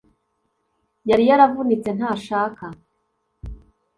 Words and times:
yari 1.09 1.23
yaravunitse, 1.29 1.89
ntashaka 1.97 2.65